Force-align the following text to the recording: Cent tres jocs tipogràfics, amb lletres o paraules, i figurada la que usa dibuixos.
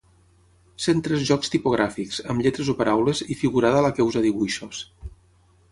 Cent 0.85 1.03
tres 1.07 1.25
jocs 1.31 1.53
tipogràfics, 1.55 2.23
amb 2.33 2.45
lletres 2.47 2.73
o 2.75 2.75
paraules, 2.81 3.23
i 3.35 3.39
figurada 3.45 3.87
la 3.89 3.95
que 3.99 4.09
usa 4.13 4.27
dibuixos. 4.29 4.83